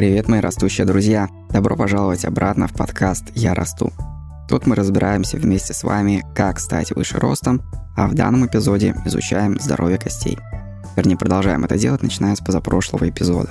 Привет, 0.00 0.28
мои 0.28 0.40
растущие 0.40 0.86
друзья! 0.86 1.28
Добро 1.50 1.76
пожаловать 1.76 2.24
обратно 2.24 2.66
в 2.66 2.72
подкаст 2.72 3.24
«Я 3.34 3.52
расту». 3.52 3.92
Тут 4.48 4.66
мы 4.66 4.74
разбираемся 4.74 5.36
вместе 5.36 5.74
с 5.74 5.82
вами, 5.82 6.24
как 6.34 6.58
стать 6.58 6.90
выше 6.92 7.18
ростом, 7.18 7.60
а 7.98 8.06
в 8.06 8.14
данном 8.14 8.46
эпизоде 8.46 8.96
изучаем 9.04 9.60
здоровье 9.60 9.98
костей. 9.98 10.38
Вернее, 10.96 11.18
продолжаем 11.18 11.66
это 11.66 11.76
делать, 11.76 12.02
начиная 12.02 12.34
с 12.34 12.40
позапрошлого 12.40 13.10
эпизода. 13.10 13.50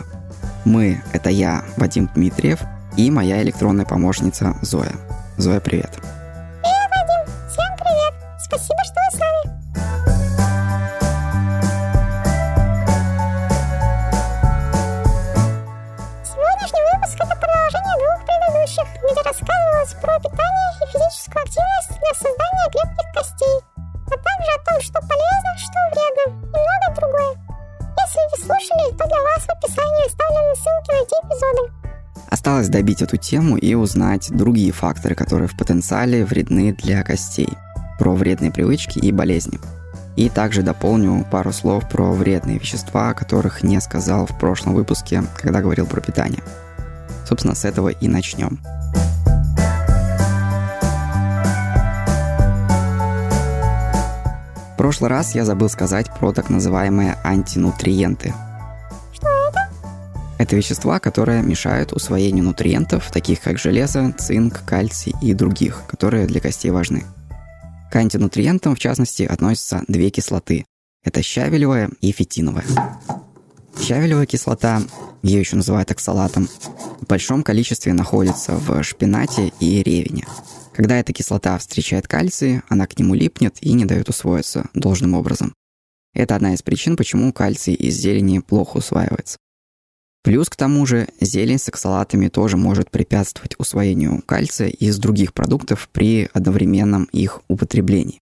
Мы— 0.66 1.04
это 1.14 1.30
я, 1.30 1.66
Вадим 1.78 2.10
Дмитриев, 2.16 2.62
и 2.98 3.12
моя 3.12 3.44
электронная 3.44 3.86
помощница 3.86 4.56
Зоя. 4.64 4.94
Зоя, 5.38 5.60
привет! 5.60 5.92
Привет, 6.02 6.90
Вадим! 6.90 7.32
Всем 7.48 7.78
привет! 7.78 8.14
Спасибо, 8.40 8.80
что 8.86 8.99
рассказывалось 19.50 19.94
про 20.02 20.20
питание 20.20 20.70
и 20.82 20.86
физическую 20.88 21.44
активность 21.44 21.90
для 21.90 22.14
создания 22.14 22.68
крепких 22.72 23.14
костей, 23.14 23.58
а 24.06 24.18
также 24.18 24.52
о 24.54 24.66
том, 24.66 24.82
что 24.82 25.00
полезно, 25.02 25.52
что 25.58 25.80
вредно 25.92 26.24
и 26.30 26.60
многое 26.60 26.96
другое. 26.96 27.50
Если 28.00 28.20
не 28.30 28.46
слушали, 28.46 28.98
то 28.98 29.08
для 29.08 29.22
вас 29.22 29.44
в 29.44 29.50
описании 29.50 30.08
оставлены 30.08 30.56
ссылки 30.56 30.92
на 30.92 31.02
эти 31.02 31.16
эпизоды. 31.26 31.74
Осталось 32.30 32.70
добить 32.70 33.02
эту 33.02 33.18
тему 33.18 33.58
и 33.58 33.74
узнать 33.74 34.30
другие 34.32 34.72
факторы, 34.72 35.16
которые 35.16 35.48
в 35.48 35.58
потенциале 35.58 36.26
вредны 36.26 36.74
для 36.74 37.04
костей, 37.04 37.50
про 37.98 38.14
вредные 38.14 38.52
привычки 38.52 39.00
и 39.00 39.12
болезни. 39.12 39.60
И 40.16 40.30
также 40.30 40.64
дополню 40.64 41.26
пару 41.32 41.52
слов 41.54 41.88
про 41.90 42.12
вредные 42.12 42.60
вещества, 42.60 43.10
о 43.10 43.14
которых 43.14 43.64
не 43.64 43.80
сказал 43.80 44.26
в 44.26 44.38
прошлом 44.38 44.76
выпуске, 44.76 45.24
когда 45.38 45.62
говорил 45.62 45.86
про 45.86 46.02
питание. 46.02 46.44
Собственно, 47.28 47.56
с 47.56 47.64
этого 47.64 47.90
и 47.90 48.08
начнем. 48.08 48.60
Прошлый 54.90 55.12
раз 55.12 55.36
я 55.36 55.46
забыл 55.46 55.70
сказать 55.70 56.08
про 56.20 56.34
так 56.34 56.50
называемые 56.50 57.16
антинутриенты. 57.24 58.34
Что 59.14 59.28
это? 59.48 59.70
Это 60.40 60.56
вещества, 60.56 60.98
которые 61.00 61.44
мешают 61.44 61.94
усвоению 61.94 62.46
нутриентов, 62.46 63.12
таких 63.12 63.40
как 63.40 63.60
железо, 63.60 64.12
цинк, 64.18 64.66
кальций 64.66 65.14
и 65.22 65.36
других, 65.36 65.84
которые 65.86 66.26
для 66.26 66.42
костей 66.42 66.72
важны. 66.72 67.04
К 67.92 67.98
антинутриентам, 67.98 68.74
в 68.74 68.80
частности, 68.80 69.22
относятся 69.22 69.84
две 69.88 70.10
кислоты. 70.10 70.66
Это 71.04 71.22
щавелевая 71.22 71.92
и 72.02 72.12
фитиновая. 72.12 72.66
Щавелевая 73.80 74.26
кислота, 74.26 74.82
ее 75.22 75.40
еще 75.40 75.56
называют 75.56 75.92
оксалатом, 75.92 76.50
в 77.00 77.06
большом 77.06 77.44
количестве 77.44 77.94
находится 77.94 78.54
в 78.54 78.82
шпинате 78.82 79.54
и 79.60 79.84
ревене. 79.84 80.26
Когда 80.80 80.98
эта 80.98 81.12
кислота 81.12 81.58
встречает 81.58 82.08
кальций, 82.08 82.62
она 82.70 82.88
к 82.88 82.98
нему 82.98 83.14
липнет 83.14 83.58
и 83.60 83.74
не 83.74 83.84
дает 83.84 84.08
усвоиться 84.08 84.70
должным 84.74 85.14
образом. 85.14 85.54
Это 86.14 86.38
одна 86.38 86.54
из 86.54 86.62
причин, 86.62 86.96
почему 86.96 87.34
кальций 87.34 87.74
из 87.74 87.96
зелени 87.96 88.40
плохо 88.40 88.78
усваивается. 88.78 89.38
Плюс 90.24 90.48
к 90.48 90.56
тому 90.56 90.86
же 90.86 91.10
зелень 91.20 91.60
с 91.60 91.68
оксалатами 91.68 92.30
тоже 92.30 92.56
может 92.56 92.92
препятствовать 92.92 93.56
усвоению 93.58 94.22
кальция 94.26 94.70
из 94.70 94.98
других 95.00 95.34
продуктов 95.34 95.90
при 95.92 96.30
одновременном 96.32 97.10
их 97.12 97.42
употреблении. 97.50 98.22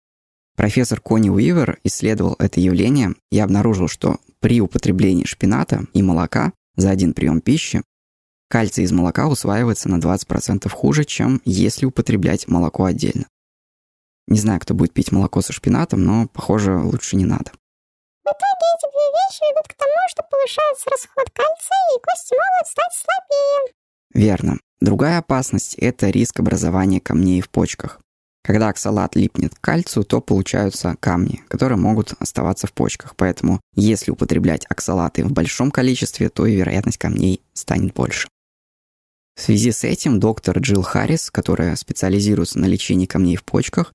Профессор 0.56 1.02
Кони 1.02 1.28
Уивер 1.28 1.78
исследовал 1.84 2.34
это 2.38 2.60
явление 2.60 3.12
и 3.30 3.38
обнаружил, 3.38 3.88
что 3.88 4.20
при 4.40 4.62
употреблении 4.62 5.26
шпината 5.26 5.84
и 5.92 6.02
молока 6.02 6.54
за 6.76 6.88
один 6.88 7.12
прием 7.12 7.42
пищи 7.42 7.82
кальций 8.48 8.84
из 8.84 8.92
молока 8.92 9.28
усваивается 9.28 9.88
на 9.88 9.98
20% 9.98 10.68
хуже, 10.68 11.04
чем 11.04 11.40
если 11.44 11.86
употреблять 11.86 12.48
молоко 12.48 12.84
отдельно. 12.84 13.26
Не 14.26 14.38
знаю, 14.38 14.60
кто 14.60 14.74
будет 14.74 14.92
пить 14.92 15.10
молоко 15.12 15.40
со 15.40 15.52
шпинатом, 15.52 16.04
но, 16.04 16.28
похоже, 16.28 16.76
лучше 16.76 17.16
не 17.16 17.24
надо. 17.24 17.50
В 18.24 18.28
итоге 18.28 18.64
эти 18.76 18.90
две 18.92 19.06
вещи 19.16 19.42
ведут 19.50 19.68
к 19.68 19.74
тому, 19.74 20.08
что 20.10 20.22
повышается 20.22 20.90
расход 20.90 21.30
кальция, 21.32 21.78
и 21.96 22.00
кости 22.02 22.34
могут 22.34 22.68
стать 22.68 22.92
слабее. 22.92 23.74
Верно. 24.12 24.58
Другая 24.80 25.18
опасность– 25.18 25.74
это 25.78 26.10
риск 26.10 26.38
образования 26.40 27.00
камней 27.00 27.40
в 27.40 27.48
почках. 27.48 28.00
Когда 28.44 28.68
оксалат 28.68 29.16
липнет 29.16 29.54
к 29.54 29.60
кальцию, 29.60 30.04
то 30.04 30.20
получаются 30.20 30.96
камни, 31.00 31.42
которые 31.48 31.78
могут 31.78 32.14
оставаться 32.18 32.66
в 32.66 32.72
почках. 32.72 33.16
Поэтому, 33.16 33.60
если 33.74 34.10
употреблять 34.10 34.64
оксалаты 34.68 35.24
в 35.24 35.32
большом 35.32 35.70
количестве, 35.70 36.28
то 36.28 36.46
и 36.46 36.54
вероятность 36.54 36.98
камней 36.98 37.42
станет 37.54 37.92
больше. 37.94 38.28
В 39.38 39.40
связи 39.40 39.70
с 39.70 39.84
этим 39.84 40.18
доктор 40.18 40.58
Джилл 40.58 40.82
Харрис, 40.82 41.30
которая 41.30 41.76
специализируется 41.76 42.58
на 42.58 42.64
лечении 42.64 43.06
камней 43.06 43.36
в 43.36 43.44
почках, 43.44 43.92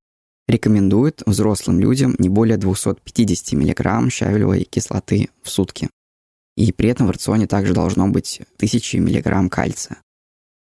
рекомендует 0.47 1.21
взрослым 1.25 1.81
людям 1.81 2.15
не 2.17 2.29
более 2.29 2.55
250 2.55 3.51
мг 3.51 4.09
щавелевой 4.09 4.63
кислоты 4.63 5.29
в 5.41 5.49
сутки. 5.49 5.89
И 6.55 6.71
при 6.71 6.87
этом 6.87 7.07
в 7.07 7.11
рационе 7.11 7.45
также 7.45 7.73
должно 7.73 8.07
быть 8.07 8.39
1000 8.55 8.99
мг 8.99 9.49
кальция. 9.49 9.97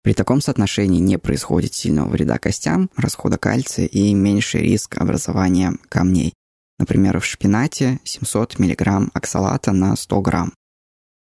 При 0.04 0.14
таком 0.14 0.40
соотношении 0.40 1.00
не 1.00 1.18
происходит 1.18 1.74
сильного 1.74 2.08
вреда 2.08 2.38
костям, 2.38 2.90
расхода 2.96 3.38
кальция 3.38 3.86
и 3.86 4.14
меньший 4.14 4.60
риск 4.60 4.98
образования 4.98 5.72
камней. 5.88 6.32
Например, 6.78 7.18
в 7.18 7.26
шпинате 7.26 7.98
700 8.04 8.60
мг 8.60 9.10
оксалата 9.14 9.72
на 9.72 9.96
100 9.96 10.20
грамм. 10.20 10.54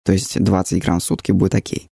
То 0.05 0.11
есть 0.11 0.39
20 0.39 0.83
грамм 0.83 0.99
в 0.99 1.03
сутки 1.03 1.31
будет 1.31 1.55
окей. 1.55 1.88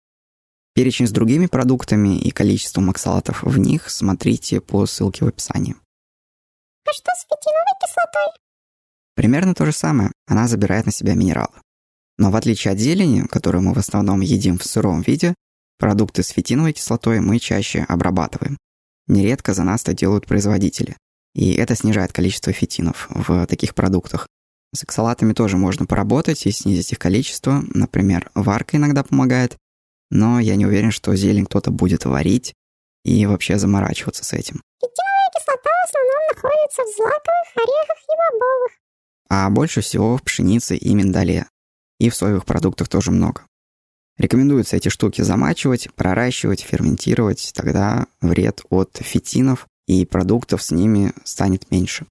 Перечень 0.76 1.08
с 1.08 1.12
другими 1.12 1.46
продуктами 1.46 2.18
и 2.18 2.32
количеством 2.32 2.90
оксалатов 2.90 3.44
в 3.44 3.60
них 3.60 3.90
смотрите 3.92 4.60
по 4.60 4.88
ссылке 4.88 5.24
в 5.24 5.28
описании. 5.28 5.76
А 6.88 6.92
что 6.92 7.12
с 7.16 7.22
фитиновой 7.24 7.74
кислотой? 7.80 8.34
Примерно 9.16 9.54
то 9.54 9.66
же 9.66 9.72
самое. 9.72 10.12
Она 10.28 10.48
забирает 10.48 10.88
на 10.88 10.92
себя 10.92 11.14
минералы. 11.14 11.54
Но 12.18 12.32
в 12.32 12.36
отличие 12.36 12.72
от 12.74 12.80
зелени, 12.80 13.28
которую 13.28 13.64
мы 13.64 13.74
в 13.74 13.78
основном 13.78 14.22
едим 14.22 14.58
в 14.58 14.66
сыром 14.66 15.02
виде, 15.02 15.36
продукты 15.78 16.24
с 16.24 16.30
фитиновой 16.30 16.74
кислотой 16.74 17.20
мы 17.20 17.38
чаще 17.38 17.86
обрабатываем. 17.88 18.58
Нередко 19.08 19.54
за 19.54 19.64
нас 19.64 19.84
это 19.84 19.94
делают 19.94 20.26
производители. 20.26 20.98
И 21.36 21.54
это 21.54 21.76
снижает 21.76 22.14
количество 22.14 22.52
фитинов 22.52 23.08
в 23.10 23.46
таких 23.46 23.76
продуктах. 23.76 24.28
С 24.74 24.84
оксалатами 24.84 25.34
тоже 25.34 25.58
можно 25.58 25.86
поработать 25.86 26.48
и 26.48 26.52
снизить 26.52 26.94
их 26.94 27.00
количество. 27.00 27.64
Например, 27.74 28.32
варка 28.34 28.78
иногда 28.78 29.04
помогает. 29.04 29.56
Но 30.14 30.40
я 30.40 30.56
не 30.56 30.68
уверен, 30.68 30.92
что 30.92 31.16
зелень 31.16 31.48
кто-то 31.48 31.72
будет 31.72 32.06
варить 32.06 32.54
и 33.04 33.26
вообще 33.26 33.58
заморачиваться 33.58 34.24
с 34.24 34.32
этим. 34.32 34.62
Фитиновая 34.80 35.32
кислота 35.36 35.70
в 35.72 35.90
основном 35.90 36.22
находится 36.36 36.84
в 36.84 36.96
злаковых, 36.96 37.48
орехах 37.56 37.98
и 37.98 38.14
бобовых. 38.20 38.72
А 39.30 39.50
больше 39.50 39.82
всего 39.82 40.16
в 40.16 40.22
пшенице 40.22 40.78
и 40.78 40.94
миндале. 40.94 41.48
И 42.00 42.12
в 42.12 42.16
соевых 42.16 42.46
продуктах 42.46 42.90
тоже 42.90 43.10
много. 43.10 43.48
Рекомендуется 44.20 44.78
эти 44.78 44.90
штуки 44.90 45.24
замачивать, 45.24 45.92
проращивать, 45.96 46.62
ферментировать, 46.62 47.52
тогда 47.56 48.06
вред 48.22 48.62
от 48.70 48.96
фитинов 49.02 49.66
и 49.88 50.06
продуктов 50.06 50.62
с 50.62 50.70
ними 50.70 51.12
станет 51.24 51.72
меньше. 51.72 52.06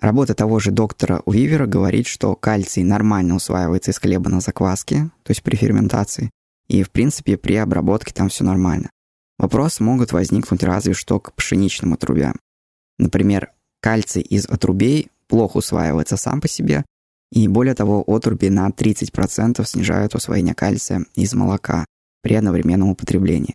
Работа 0.00 0.34
того 0.34 0.58
же 0.58 0.72
доктора 0.72 1.22
Уивера 1.24 1.66
говорит, 1.66 2.08
что 2.08 2.34
кальций 2.34 2.82
нормально 2.82 3.36
усваивается 3.36 3.92
из 3.92 3.98
хлеба 3.98 4.28
на 4.28 4.40
закваске, 4.40 5.10
то 5.22 5.30
есть 5.30 5.44
при 5.44 5.54
ферментации, 5.54 6.30
и 6.70 6.84
в 6.84 6.90
принципе 6.92 7.36
при 7.36 7.56
обработке 7.56 8.14
там 8.14 8.28
все 8.28 8.44
нормально. 8.44 8.90
Вопросы 9.38 9.82
могут 9.82 10.12
возникнуть 10.12 10.62
разве 10.62 10.94
что 10.94 11.18
к 11.18 11.34
пшеничным 11.34 11.94
отрубям. 11.94 12.36
Например, 12.96 13.50
кальций 13.80 14.22
из 14.22 14.46
отрубей 14.46 15.10
плохо 15.26 15.56
усваивается 15.56 16.16
сам 16.16 16.40
по 16.40 16.46
себе, 16.46 16.84
и 17.32 17.48
более 17.48 17.74
того, 17.74 18.04
отруби 18.06 18.50
на 18.50 18.68
30% 18.68 19.64
снижают 19.66 20.14
усвоение 20.14 20.54
кальция 20.54 21.06
из 21.16 21.34
молока 21.34 21.84
при 22.22 22.34
одновременном 22.34 22.90
употреблении. 22.90 23.54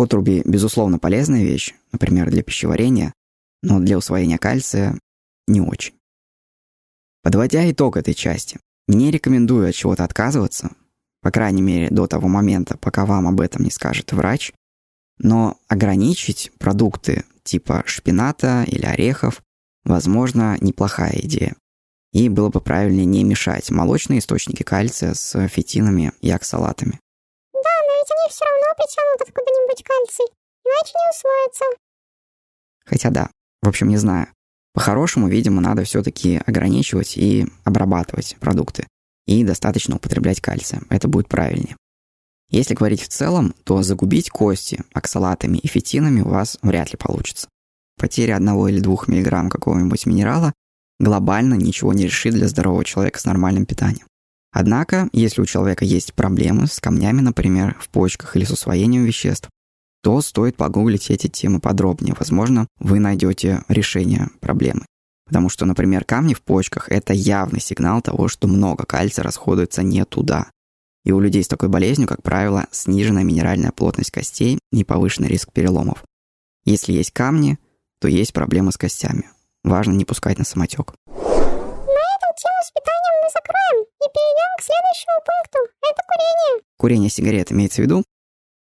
Отруби, 0.00 0.40
безусловно, 0.46 0.98
полезная 0.98 1.44
вещь, 1.44 1.74
например, 1.92 2.30
для 2.30 2.42
пищеварения, 2.42 3.12
но 3.62 3.80
для 3.80 3.98
усвоения 3.98 4.38
кальция 4.38 4.98
не 5.46 5.60
очень. 5.60 5.92
Подводя 7.22 7.70
итог 7.70 7.98
этой 7.98 8.14
части, 8.14 8.58
не 8.88 9.10
рекомендую 9.10 9.68
от 9.68 9.74
чего-то 9.74 10.04
отказываться, 10.04 10.70
по 11.20 11.30
крайней 11.30 11.60
мере 11.60 11.90
до 11.90 12.06
того 12.06 12.28
момента, 12.28 12.78
пока 12.78 13.04
вам 13.04 13.28
об 13.28 13.42
этом 13.42 13.62
не 13.62 13.70
скажет 13.70 14.12
врач, 14.12 14.54
но 15.18 15.58
ограничить 15.68 16.50
продукты 16.58 17.24
типа 17.42 17.82
шпината 17.84 18.64
или 18.66 18.86
орехов, 18.86 19.42
возможно, 19.84 20.56
неплохая 20.62 21.20
идея. 21.20 21.56
И 22.14 22.30
было 22.30 22.48
бы 22.48 22.62
правильнее 22.62 23.04
не 23.04 23.22
мешать 23.22 23.70
молочные 23.70 24.20
источники 24.20 24.62
кальция 24.62 25.12
с 25.12 25.46
фитинами 25.48 26.12
и 26.22 26.30
оксалатами. 26.30 26.98
Они 28.20 28.30
все 28.30 28.44
равно 28.44 28.74
притянут 28.76 29.20
откуда-нибудь 29.22 29.82
кальций. 29.82 30.26
иначе 30.64 30.92
не 30.94 31.10
усвоится. 31.10 31.64
Хотя 32.84 33.10
да, 33.10 33.30
в 33.62 33.68
общем, 33.68 33.88
не 33.88 33.96
знаю. 33.96 34.28
По-хорошему, 34.72 35.28
видимо, 35.28 35.60
надо 35.60 35.84
все-таки 35.84 36.40
ограничивать 36.46 37.16
и 37.16 37.46
обрабатывать 37.64 38.36
продукты. 38.40 38.86
И 39.26 39.44
достаточно 39.44 39.96
употреблять 39.96 40.40
кальция. 40.40 40.82
Это 40.90 41.08
будет 41.08 41.28
правильнее. 41.28 41.76
Если 42.50 42.74
говорить 42.74 43.02
в 43.02 43.08
целом, 43.08 43.54
то 43.64 43.82
загубить 43.82 44.30
кости 44.30 44.82
оксалатами 44.92 45.58
и 45.58 45.68
фитинами 45.68 46.20
у 46.20 46.28
вас 46.28 46.58
вряд 46.62 46.92
ли 46.92 46.98
получится. 46.98 47.48
Потеря 47.96 48.36
1 48.36 48.68
или 48.68 48.80
2 48.80 48.96
мг 49.06 49.50
какого-нибудь 49.50 50.06
минерала 50.06 50.52
глобально 50.98 51.54
ничего 51.54 51.92
не 51.92 52.04
решит 52.04 52.34
для 52.34 52.48
здорового 52.48 52.84
человека 52.84 53.20
с 53.20 53.24
нормальным 53.24 53.66
питанием. 53.66 54.06
Однако, 54.52 55.08
если 55.12 55.40
у 55.40 55.46
человека 55.46 55.84
есть 55.84 56.14
проблемы 56.14 56.66
с 56.66 56.80
камнями, 56.80 57.20
например, 57.20 57.76
в 57.80 57.88
почках 57.88 58.36
или 58.36 58.44
с 58.44 58.50
усвоением 58.50 59.04
веществ, 59.04 59.48
то 60.02 60.20
стоит 60.20 60.56
погуглить 60.56 61.10
эти 61.10 61.28
темы 61.28 61.60
подробнее. 61.60 62.16
Возможно, 62.18 62.66
вы 62.78 62.98
найдете 62.98 63.62
решение 63.68 64.28
проблемы. 64.40 64.86
Потому 65.26 65.48
что, 65.48 65.66
например, 65.66 66.04
камни 66.04 66.34
в 66.34 66.42
почках– 66.42 66.88
это 66.90 67.12
явный 67.12 67.60
сигнал 67.60 68.02
того, 68.02 68.26
что 68.26 68.48
много 68.48 68.84
кальция 68.84 69.22
расходуется 69.22 69.82
не 69.82 70.04
туда. 70.04 70.50
И 71.04 71.12
у 71.12 71.20
людей 71.20 71.44
с 71.44 71.48
такой 71.48 71.68
болезнью, 71.68 72.08
как 72.08 72.22
правило, 72.22 72.66
сниженная 72.72 73.22
минеральная 73.22 73.70
плотность 73.70 74.10
костей 74.10 74.58
и 74.72 74.82
повышенный 74.82 75.28
риск 75.28 75.52
переломов. 75.52 76.02
Если 76.64 76.92
есть 76.92 77.12
камни, 77.12 77.58
то 78.00 78.08
есть 78.08 78.32
проблемы 78.32 78.72
с 78.72 78.76
костями. 78.76 79.30
Важно 79.62 79.92
не 79.92 80.04
пускать 80.04 80.38
на 80.38 80.44
самотек. 80.44 80.94
На 81.06 81.12
этом 81.14 82.32
тему 82.36 82.60
с 82.64 82.72
питанием 82.72 83.16
мы 83.22 83.30
закроем 83.32 83.89
перейдем 84.12 84.50
к 84.58 84.62
следующему 84.62 85.18
пункту. 85.24 85.58
Это 85.82 86.02
курение. 86.06 86.64
Курение 86.76 87.10
сигарет 87.10 87.52
имеется 87.52 87.82
в 87.82 87.84
виду, 87.84 88.04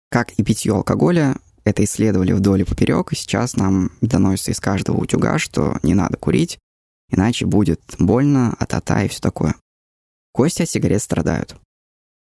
как 0.10 0.32
и 0.34 0.44
питье 0.44 0.74
алкоголя, 0.74 1.36
это 1.66 1.84
исследовали 1.84 2.32
вдоль 2.32 2.62
и 2.62 2.64
поперек, 2.64 3.12
и 3.12 3.16
сейчас 3.16 3.58
нам 3.58 3.92
доносится 4.00 4.52
из 4.52 4.60
каждого 4.60 4.98
утюга, 4.98 5.38
что 5.38 5.78
не 5.84 5.94
надо 5.94 6.18
курить, 6.18 6.60
иначе 7.10 7.46
будет 7.46 7.82
больно, 8.00 8.56
а-та-та 8.58 9.04
и 9.04 9.10
все 9.10 9.20
такое. 9.20 9.56
Кости 10.32 10.62
от 10.62 10.70
сигарет 10.70 11.02
страдают. 11.02 11.58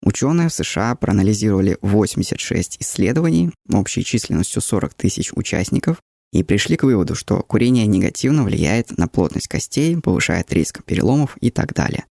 Ученые 0.03 0.49
в 0.49 0.53
США 0.53 0.95
проанализировали 0.97 1.79
86 1.81 2.81
исследований 2.81 3.53
общей 3.73 4.05
численностью 4.05 4.61
40 4.61 4.95
тысяч 4.95 5.33
участников 5.33 6.01
и 6.33 6.43
пришли 6.43 6.77
к 6.77 6.83
выводу, 6.83 7.15
что 7.15 7.43
курение 7.43 7.87
негативно 7.87 8.43
влияет 8.43 8.99
на 8.99 9.09
плотность 9.09 9.49
костей, 9.49 9.97
повышает 9.97 10.53
риск 10.53 10.85
переломов 10.85 11.37
и 11.41 11.51
так 11.51 11.73
далее. 11.73 12.05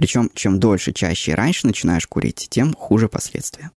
Причем, 0.00 0.30
чем 0.32 0.58
дольше, 0.58 0.94
чаще 0.94 1.32
и 1.32 1.34
раньше 1.34 1.66
начинаешь 1.66 2.06
курить, 2.06 2.48
тем 2.48 2.72
хуже 2.72 3.10
последствия. 3.10 3.70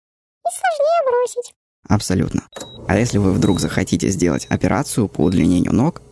И 0.46 0.50
сложнее 0.54 1.02
бросить. 1.10 1.54
Абсолютно. 1.90 2.44
А 2.88 3.00
если 3.00 3.18
вы 3.18 3.32
вдруг 3.32 3.60
захотите 3.60 4.08
сделать 4.10 4.46
операцию 4.46 5.08
по 5.08 5.22
удлинению 5.22 5.74
ног, 5.74 6.04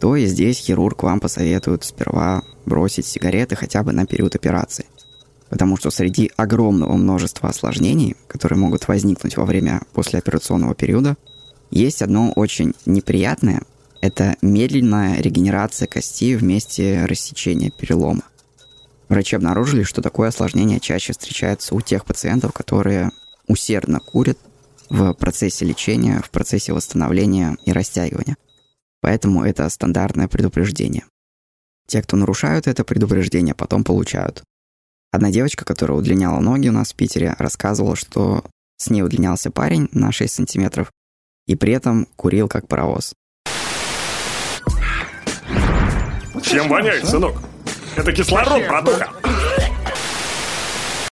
то 0.00 0.16
и 0.16 0.24
здесь 0.24 0.56
хирург 0.56 1.02
вам 1.02 1.20
посоветует 1.20 1.84
сперва 1.84 2.44
бросить 2.64 3.04
сигареты 3.04 3.56
хотя 3.56 3.82
бы 3.82 3.92
на 3.92 4.06
период 4.06 4.34
операции. 4.34 4.86
Потому 5.50 5.76
что 5.76 5.90
среди 5.90 6.30
огромного 6.38 6.94
множества 6.94 7.50
осложнений, 7.50 8.16
которые 8.26 8.58
могут 8.58 8.88
возникнуть 8.88 9.36
во 9.36 9.44
время 9.44 9.82
послеоперационного 9.92 10.74
периода, 10.74 11.18
есть 11.70 12.00
одно 12.00 12.32
очень 12.32 12.72
неприятное– 12.86 13.60
это 14.00 14.36
медленная 14.40 15.20
регенерация 15.20 15.88
кости 15.88 16.36
в 16.36 16.42
месте 16.42 17.04
рассечения 17.04 17.70
перелома. 17.70 18.22
Врачи 19.08 19.36
обнаружили, 19.36 19.82
что 19.84 20.02
такое 20.02 20.28
осложнение 20.28 20.80
чаще 20.80 21.12
встречается 21.12 21.74
у 21.74 21.80
тех 21.80 22.04
пациентов, 22.04 22.52
которые 22.52 23.10
усердно 23.46 24.00
курят 24.00 24.38
в 24.90 25.14
процессе 25.14 25.64
лечения, 25.64 26.20
в 26.22 26.30
процессе 26.30 26.72
восстановления 26.72 27.56
и 27.64 27.72
растягивания. 27.72 28.36
Поэтому 29.00 29.44
это 29.44 29.68
стандартное 29.68 30.28
предупреждение. 30.28 31.04
Те, 31.86 32.02
кто 32.02 32.16
нарушают 32.16 32.66
это 32.66 32.84
предупреждение, 32.84 33.54
потом 33.54 33.82
получают. 33.82 34.42
Одна 35.10 35.30
девочка, 35.30 35.64
которая 35.64 35.96
удлиняла 35.96 36.40
ноги 36.40 36.68
у 36.68 36.72
нас 36.72 36.92
в 36.92 36.96
Питере, 36.96 37.34
рассказывала, 37.38 37.96
что 37.96 38.44
с 38.76 38.90
ней 38.90 39.02
удлинялся 39.02 39.50
парень 39.50 39.88
на 39.92 40.12
6 40.12 40.32
сантиметров 40.34 40.92
и 41.46 41.54
при 41.54 41.72
этом 41.72 42.06
курил 42.16 42.46
как 42.46 42.68
паровоз. 42.68 43.14
Чем 46.42 46.68
воняет, 46.68 47.06
сынок? 47.06 47.40
Это 47.98 48.12
кислород, 48.12 48.66
братуха. 48.68 49.10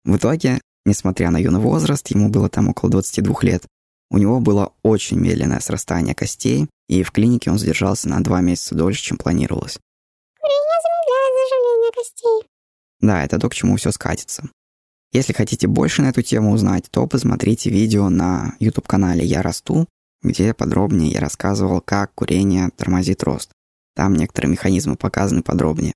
В 0.05 0.15
итоге 0.15 0.59
Несмотря 0.85 1.31
на 1.31 1.37
юный 1.37 1.59
возраст, 1.59 2.07
ему 2.09 2.29
было 2.29 2.47
там 2.47 2.69
около 2.69 2.91
22 2.91 3.35
лет, 3.41 3.65
у 4.11 4.19
него 4.19 4.39
было 4.39 4.71
очень 4.83 5.19
медленное 5.19 5.59
срастание 5.59 6.13
костей, 6.13 6.67
и 6.87 7.01
в 7.01 7.11
клинике 7.11 7.49
он 7.49 7.57
задержался 7.57 8.07
на 8.07 8.23
два 8.23 8.39
месяца 8.41 8.75
дольше, 8.75 9.01
чем 9.01 9.17
планировалось. 9.17 9.79
Курение 10.39 10.79
замедляет 10.83 11.33
заживление 11.49 11.91
костей. 11.91 12.49
Да, 12.99 13.23
это 13.23 13.39
то, 13.39 13.49
к 13.49 13.55
чему 13.55 13.77
все 13.77 13.91
скатится. 13.91 14.47
Если 15.11 15.33
хотите 15.33 15.67
больше 15.67 16.03
на 16.03 16.09
эту 16.09 16.21
тему 16.21 16.51
узнать, 16.51 16.85
то 16.91 17.07
посмотрите 17.07 17.71
видео 17.71 18.09
на 18.09 18.53
YouTube-канале 18.59 19.25
«Я 19.25 19.41
расту», 19.41 19.87
где 20.21 20.53
подробнее 20.53 21.13
я 21.13 21.19
рассказывал, 21.19 21.81
как 21.81 22.13
курение 22.13 22.69
тормозит 22.75 23.23
рост. 23.23 23.51
Там 23.95 24.13
некоторые 24.13 24.51
механизмы 24.51 24.97
показаны 24.97 25.41
подробнее. 25.41 25.93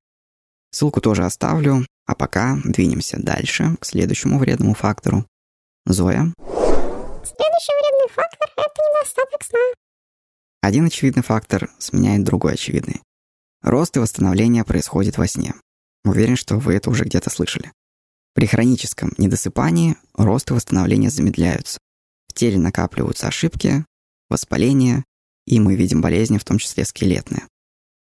Ссылку 0.72 1.02
тоже 1.02 1.26
оставлю, 1.26 1.86
а 2.06 2.16
пока 2.16 2.58
двинемся 2.64 3.18
дальше 3.22 3.76
к 3.80 3.86
следующему 3.86 4.40
вредному 4.40 4.74
фактору. 4.74 5.26
Зоя. 5.86 6.34
Следующий 7.24 7.74
вредный 7.82 8.10
фактор– 8.14 8.50
это 8.58 8.82
недостаток 8.82 9.44
сна. 9.44 9.60
Один 10.62 10.86
очевидный 10.86 11.24
фактор 11.24 11.70
сменяет 11.80 12.24
другой 12.24 12.54
очевидный. 12.54 13.02
Рост 13.62 13.98
и 13.98 14.00
восстановление 14.00 14.64
происходит 14.64 15.18
во 15.18 15.28
сне. 15.28 15.54
Уверен, 16.04 16.36
что 16.36 16.58
вы 16.58 16.76
это 16.76 16.90
уже 16.90 17.04
где-то 17.06 17.30
слышали. 17.30 17.72
При 18.34 18.46
хроническом 18.46 19.14
недосыпании 19.18 19.98
рост 20.16 20.52
и 20.52 20.54
восстановление 20.54 21.10
замедляются. 21.10 21.80
В 22.28 22.34
теле 22.34 22.58
накапливаются 22.58 23.28
ошибки, 23.28 23.86
воспаление, 24.30 25.04
и 25.46 25.60
мы 25.60 25.76
видим 25.76 26.02
болезни, 26.02 26.38
в 26.38 26.46
том 26.46 26.58
числе 26.58 26.86
скелетные. 26.86 27.44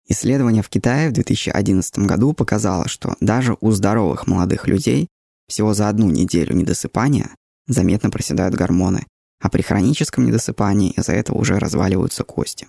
Исследование 0.07 0.63
в 0.63 0.69
Китае 0.69 1.09
в 1.09 1.13
2011 1.13 1.99
году 2.01 2.35
показало, 2.35 2.89
что 2.89 3.17
даже 3.21 3.57
у 3.61 3.71
здоровых 3.71 4.27
молодых 4.27 4.69
людей 4.69 5.09
всего 5.49 5.73
за 5.73 5.89
одну 5.89 6.11
неделю 6.11 6.55
недосыпания 6.55 7.31
заметно 7.67 8.11
проседают 8.11 8.55
гормоны, 8.55 9.07
а 9.41 9.49
при 9.49 9.63
хроническом 9.63 10.27
недосыпании 10.27 10.93
из-за 10.93 11.13
этого 11.13 11.39
уже 11.39 11.59
разваливаются 11.59 12.23
кости. 12.25 12.69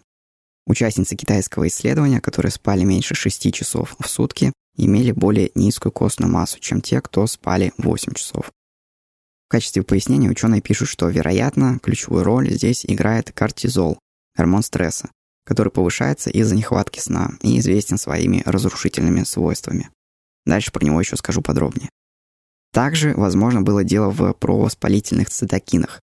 Участницы 0.66 1.16
китайского 1.16 1.68
исследования, 1.68 2.22
которые 2.22 2.52
спали 2.52 2.84
меньше 2.84 3.16
6 3.16 3.54
часов 3.54 3.96
в 4.00 4.08
сутки, 4.08 4.52
имели 4.78 5.12
более 5.12 5.52
низкую 5.56 5.92
костную 5.92 6.32
массу, 6.32 6.60
чем 6.60 6.82
те, 6.82 7.02
кто 7.02 7.28
спали 7.28 7.74
8 7.78 8.14
часов. 8.14 8.52
В 9.48 9.50
качестве 9.50 9.84
пояснения 9.84 10.30
ученые 10.30 10.62
пишут, 10.62 10.90
что, 10.90 11.08
вероятно, 11.08 11.80
ключевую 11.80 12.24
роль 12.24 12.50
здесь 12.50 12.86
играет 12.86 13.32
кортизол, 13.32 14.00
гормон 14.36 14.64
стресса, 14.64 15.10
который 15.46 15.72
повышается 15.72 16.30
из-за 16.30 16.56
нехватки 16.56 17.00
сна 17.00 17.32
и 17.42 17.60
известен 17.60 17.98
своими 17.98 18.42
разрушительными 18.46 19.24
свойствами. 19.24 19.90
Дальше 20.46 20.72
про 20.72 20.84
него 20.84 21.00
еще 21.00 21.16
скажу 21.16 21.42
подробнее. 21.42 21.90
Также, 22.74 23.14
возможно, 23.16 23.62
было 23.62 23.84
дело 23.84 24.10
в 24.10 24.34
провоспалительных 24.34 25.30
цитокинах. 25.30 26.02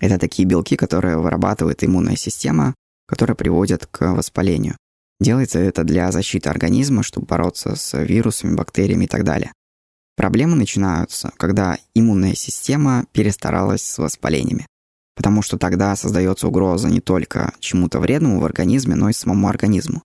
Это 0.00 0.18
такие 0.18 0.46
белки, 0.46 0.76
которые 0.76 1.18
вырабатывает 1.18 1.84
иммунная 1.84 2.16
система, 2.16 2.74
которые 3.06 3.36
приводят 3.36 3.86
к 3.86 4.12
воспалению. 4.12 4.76
Делается 5.20 5.58
это 5.58 5.84
для 5.84 6.10
защиты 6.12 6.48
организма, 6.48 7.02
чтобы 7.02 7.26
бороться 7.26 7.74
с 7.74 7.98
вирусами, 8.02 8.54
бактериями 8.54 9.04
и 9.04 9.08
так 9.08 9.24
далее. 9.24 9.52
Проблемы 10.16 10.56
начинаются, 10.56 11.32
когда 11.36 11.78
иммунная 11.94 12.34
система 12.34 13.04
перестаралась 13.12 13.82
с 13.82 13.98
воспалениями 13.98 14.66
потому 15.16 15.42
что 15.42 15.58
тогда 15.58 15.96
создается 15.96 16.46
угроза 16.46 16.88
не 16.88 17.00
только 17.00 17.52
чему-то 17.58 17.98
вредному 17.98 18.38
в 18.38 18.44
организме, 18.44 18.94
но 18.94 19.08
и 19.08 19.12
самому 19.12 19.48
организму. 19.48 20.02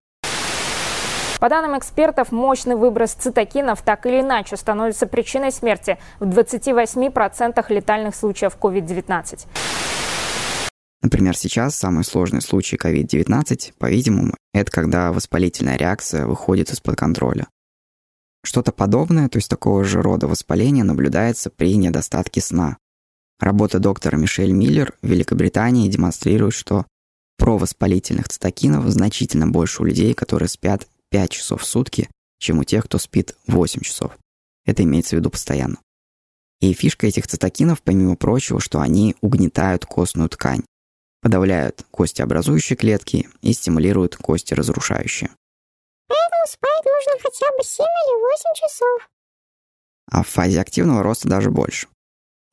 По 1.40 1.50
данным 1.50 1.78
экспертов, 1.78 2.32
мощный 2.32 2.76
выброс 2.76 3.14
цитокинов 3.14 3.82
так 3.82 4.06
или 4.06 4.22
иначе 4.22 4.56
становится 4.58 5.08
причиной 5.08 5.52
смерти 5.52 5.98
в 6.20 6.30
28% 6.30 7.66
летальных 7.70 8.16
случаев 8.16 8.58
COVID-19. 8.62 9.48
Например, 11.02 11.36
сейчас 11.36 11.76
самый 11.76 12.04
сложный 12.04 12.44
случай 12.44 12.78
COVID-19, 12.78 13.74
по-видимому, 13.80 14.36
это 14.54 14.72
когда 14.72 15.12
воспалительная 15.12 15.78
реакция 15.78 16.28
выходит 16.28 16.70
из-под 16.70 16.96
контроля. 16.96 17.48
Что-то 18.44 18.72
подобное, 18.72 19.28
то 19.28 19.38
есть 19.38 19.50
такого 19.50 19.84
же 19.84 20.02
рода 20.04 20.28
воспаление, 20.28 20.84
наблюдается 20.84 21.50
при 21.50 21.76
недостатке 21.76 22.40
сна. 22.40 22.78
Работа 23.42 23.80
доктора 23.80 24.18
Мишель 24.18 24.52
Миллер 24.52 24.94
в 25.02 25.08
Великобритании 25.08 25.90
демонстрирует, 25.90 26.54
что 26.54 26.86
провоспалительных 27.40 28.30
цитокинов 28.30 28.86
значительно 28.86 29.48
больше 29.48 29.82
у 29.82 29.86
людей, 29.86 30.14
которые 30.14 30.48
спят 30.48 30.88
5 31.10 31.32
часов 31.32 31.64
в 31.64 31.66
сутки, 31.66 32.08
чем 32.38 32.60
у 32.60 32.64
тех, 32.64 32.86
кто 32.86 33.00
спит 33.00 33.36
8 33.48 33.82
часов. 33.82 34.16
Это 34.64 34.84
имеется 34.84 35.16
в 35.16 35.20
виду 35.20 35.32
постоянно. 35.32 35.80
И 36.60 36.72
фишка 36.74 37.08
этих 37.08 37.26
цитокинов, 37.26 37.82
помимо 37.82 38.16
прочего, 38.16 38.60
что 38.60 38.80
они 38.80 39.16
угнетают 39.22 39.86
костную 39.86 40.30
ткань. 40.30 40.64
подавляют 41.24 41.86
костеобразующие 41.92 42.76
клетки 42.76 43.28
и 43.42 43.54
стимулируют 43.54 44.16
кости 44.18 44.54
разрушающие. 44.56 45.30
Поэтому 46.08 46.46
спать 46.48 46.86
нужно 46.86 47.14
хотя 47.22 47.46
бы 47.58 47.64
7 47.64 47.86
или 47.86 48.22
8 48.22 48.68
часов. 48.68 49.10
А 50.12 50.24
в 50.24 50.28
фазе 50.28 50.62
активного 50.62 51.02
роста 51.02 51.28
даже 51.28 51.50
больше. 51.50 51.88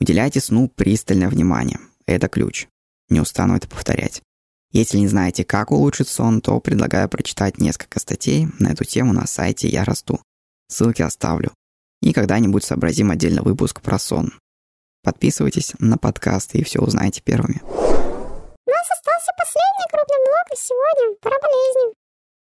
Уделяйте 0.00 0.40
сну 0.40 0.68
пристальное 0.68 1.28
внимание. 1.28 1.80
Это 2.06 2.28
ключ. 2.28 2.68
Не 3.08 3.20
устану 3.20 3.56
это 3.56 3.68
повторять. 3.68 4.22
Если 4.70 4.98
не 4.98 5.08
знаете, 5.08 5.44
как 5.44 5.70
улучшить 5.70 6.08
сон, 6.08 6.40
то 6.40 6.60
предлагаю 6.60 7.08
прочитать 7.08 7.58
несколько 7.58 8.00
статей 8.00 8.48
на 8.58 8.72
эту 8.72 8.84
тему 8.84 9.12
на 9.12 9.26
сайте 9.26 9.68
«Я 9.68 9.84
расту». 9.84 10.20
Ссылки 10.68 11.02
оставлю. 11.02 11.52
И 12.02 12.12
когда-нибудь 12.12 12.64
сообразим 12.64 13.10
отдельный 13.10 13.42
выпуск 13.42 13.80
про 13.80 13.98
сон. 13.98 14.32
Подписывайтесь 15.02 15.72
на 15.78 15.96
подкасты 15.96 16.58
и 16.58 16.64
все 16.64 16.80
узнаете 16.80 17.22
первыми. 17.22 17.62
У 17.64 18.70
нас 18.70 18.86
остался 18.90 19.32
последний 19.38 19.88
крупный 19.90 20.18
блок 20.26 20.58
сегодня 20.58 21.16
про 21.20 21.30
болезни. 21.30 21.94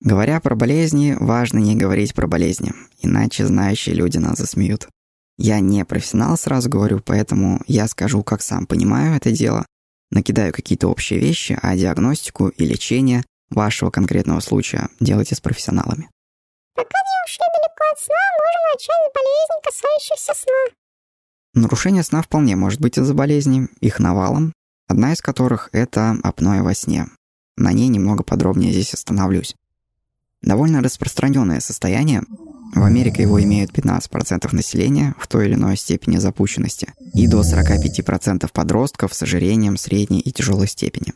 Говоря 0.02 0.40
про 0.40 0.56
болезни, 0.56 1.18
важно 1.20 1.58
не 1.58 1.76
говорить 1.76 2.14
про 2.14 2.28
болезни, 2.28 2.74
иначе 3.02 3.46
знающие 3.46 3.96
люди 3.96 4.18
нас 4.18 4.38
засмеют. 4.38 4.88
Я 5.38 5.60
не 5.60 5.84
профессионал, 5.84 6.38
сразу 6.38 6.70
говорю, 6.70 7.00
поэтому 7.04 7.62
я 7.68 7.88
скажу, 7.88 8.24
как 8.24 8.42
сам 8.42 8.68
понимаю 8.68 9.16
это 9.16 9.32
дело, 9.32 9.66
накидаю 10.12 10.54
какие-то 10.54 10.88
общие 10.88 11.20
вещи, 11.20 11.58
а 11.62 11.76
диагностику 11.76 12.50
и 12.50 12.66
лечение 12.66 13.24
вашего 13.50 13.90
конкретного 13.90 14.40
случая 14.42 14.90
делайте 15.00 15.36
с 15.36 15.42
профессионалами. 15.42 16.10
Пока 16.76 16.98
не 16.98 17.26
ушли 17.26 17.46
далеко 17.56 17.84
от 17.92 18.00
сна, 18.00 18.16
можем 18.38 18.62
начать 18.74 19.04
с 19.04 19.14
болезней, 19.14 19.62
касающихся 19.64 20.34
сна. 20.36 20.76
Нарушение 21.56 22.04
сна 22.04 22.22
вполне 22.22 22.56
может 22.56 22.80
быть 22.80 22.98
из-за 22.98 23.14
болезни, 23.14 23.68
их 23.80 24.00
навалом, 24.00 24.54
одна 24.88 25.14
из 25.14 25.22
которых– 25.22 25.70
это 25.72 26.18
апноэ 26.24 26.62
во 26.62 26.74
сне. 26.74 27.08
На 27.58 27.72
ней 27.74 27.88
немного 27.90 28.24
подробнее 28.24 28.72
здесь 28.72 28.94
остановлюсь. 28.94 29.56
Довольно 30.44 30.82
распространенное 30.82 31.62
состояние. 31.62 32.22
В 32.76 32.84
Америке 32.84 33.22
его 33.22 33.42
имеют 33.42 33.72
15% 33.72 34.54
населения 34.54 35.16
в 35.18 35.28
той 35.28 35.46
или 35.46 35.54
иной 35.54 35.78
степени 35.78 36.18
запущенности 36.18 36.94
и 37.14 37.28
до 37.28 37.42
45% 37.42 38.50
подростков 38.52 39.14
с 39.14 39.24
ожирением 39.24 39.78
средней 39.78 40.20
и 40.20 40.32
тяжелой 40.32 40.68
степени. 40.68 41.14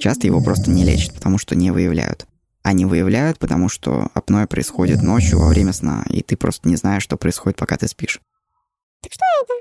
Часто 0.00 0.26
его 0.26 0.42
просто 0.42 0.70
не 0.70 0.84
лечат, 0.84 1.14
потому 1.14 1.38
что 1.38 1.54
не 1.54 1.70
выявляют. 1.70 2.26
Они 2.62 2.84
выявляют, 2.84 3.38
потому 3.38 3.68
что 3.68 4.08
апноэ 4.14 4.46
происходит 4.46 5.02
ночью 5.02 5.38
во 5.38 5.48
время 5.48 5.72
сна, 5.72 6.04
и 6.08 6.22
ты 6.22 6.36
просто 6.36 6.68
не 6.68 6.76
знаешь, 6.76 7.02
что 7.02 7.16
происходит, 7.16 7.58
пока 7.58 7.76
ты 7.76 7.86
спишь. 7.86 8.20
Так 9.02 9.12
что 9.12 9.24
это? 9.42 9.52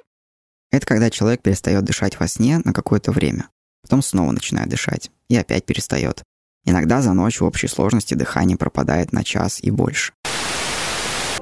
Это 0.72 0.86
когда 0.88 1.10
человек 1.10 1.42
перестает 1.42 1.84
дышать 1.84 2.20
во 2.20 2.28
сне 2.28 2.60
на 2.64 2.74
какое-то 2.74 3.12
время. 3.12 3.50
Потом 3.84 4.02
снова 4.02 4.32
начинает 4.32 4.70
дышать. 4.70 5.12
И 5.28 5.36
опять 5.36 5.66
перестает. 5.66 6.24
Иногда 6.66 7.02
за 7.02 7.14
ночь 7.14 7.42
в 7.42 7.46
общей 7.46 7.68
сложности 7.68 8.14
дыхание 8.14 8.58
пропадает 8.58 9.12
на 9.12 9.24
час 9.24 9.60
и 9.62 9.70
больше. 9.70 10.14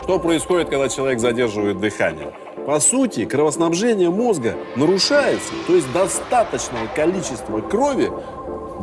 Что 0.01 0.19
происходит, 0.19 0.69
когда 0.69 0.89
человек 0.89 1.19
задерживает 1.19 1.79
дыхание? 1.79 2.33
По 2.65 2.79
сути, 2.79 3.25
кровоснабжение 3.25 4.09
мозга 4.09 4.55
нарушается, 4.75 5.53
то 5.67 5.75
есть 5.75 5.91
достаточного 5.93 6.87
количества 6.87 7.61
крови 7.61 8.11